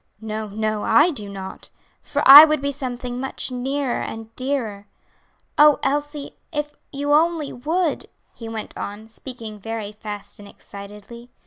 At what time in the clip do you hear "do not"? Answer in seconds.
1.11-1.69